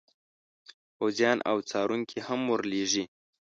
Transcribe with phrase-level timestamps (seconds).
[0.97, 3.03] پوځیان او څارونکي هم ور لیږي.